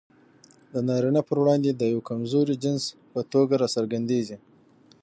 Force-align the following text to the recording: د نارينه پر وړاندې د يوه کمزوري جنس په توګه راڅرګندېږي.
د 0.73 0.75
نارينه 0.87 1.21
پر 1.27 1.37
وړاندې 1.41 1.69
د 1.73 1.81
يوه 1.93 2.03
کمزوري 2.09 2.55
جنس 2.63 2.83
په 3.11 3.21
توګه 3.33 3.53
راڅرګندېږي. 3.61 4.37